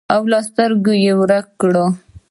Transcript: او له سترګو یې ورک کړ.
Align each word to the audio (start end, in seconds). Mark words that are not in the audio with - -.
او 0.13 0.21
له 0.31 0.39
سترګو 0.47 0.93
یې 1.03 1.13
ورک 1.19 1.47
کړ. 1.61 1.73